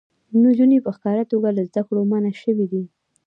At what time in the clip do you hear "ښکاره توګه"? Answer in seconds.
0.95-1.49